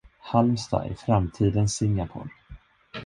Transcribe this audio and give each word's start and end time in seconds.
Halmstad 0.21 0.85
är 0.85 0.93
framtidens 0.93 1.75
Singapore. 1.75 2.29